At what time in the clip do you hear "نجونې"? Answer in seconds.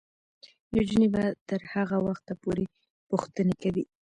0.75-1.07